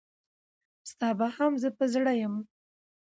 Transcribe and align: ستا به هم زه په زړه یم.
ستا 0.91 1.09
به 1.17 1.27
هم 1.35 1.53
زه 1.63 1.69
په 1.77 1.85
زړه 1.93 2.11
یم. 2.21 2.35